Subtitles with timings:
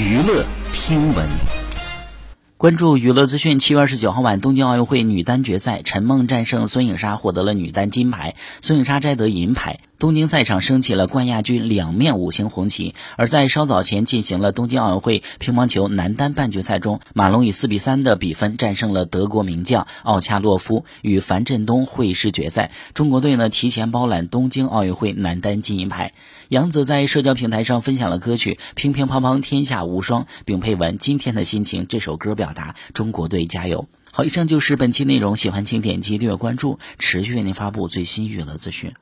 [0.00, 1.28] 娱乐听闻。
[2.56, 9.80] 关注娱乐资讯，七月二十九号晚，东京奥运会女单决赛，陈梦战胜孙颖莎，获得了女单金牌，孙颖莎摘得银牌。
[10.00, 12.94] 东京赛场升起了冠亚军两面五星红旗。
[13.18, 22.70] 而在稍早前进行了东京奥运会乒乓球男单半决赛中，马龙以四比三的比分战胜了德国名将奥恰洛夫，与樊振东会师决赛。
[22.94, 26.14] 中国队呢提前包揽东京奥运会男单金银牌。
[26.48, 38.94] 杨紫在社交平台上分享了歌曲《乒乒乓乓天下无双》，并配文：“今天的心情，这首歌表达中国队加油。”好，以上就是本期内容，喜欢请点击订阅关注，持续为您发布最新娱乐资讯。